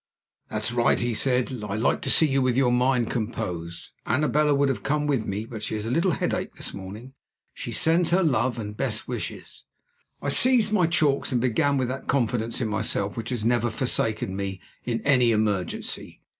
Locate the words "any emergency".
15.05-16.19